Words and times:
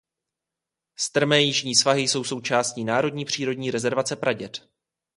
Strmé 0.95 1.41
jižní 1.41 1.75
svahy 1.75 2.01
jsou 2.07 2.23
součástí 2.23 2.83
národní 2.83 3.25
přírodní 3.25 3.71
rezervace 3.71 4.15
Praděd. 4.15 4.69